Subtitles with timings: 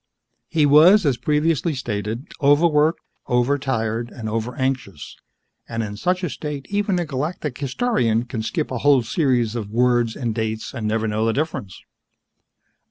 [0.47, 5.15] He was, as previously stated, overworked, over tired, and over anxious
[5.69, 9.69] and, in such a state, even a Galactic Historian can skip a whole series of
[9.69, 11.83] words and dates and never know the difference.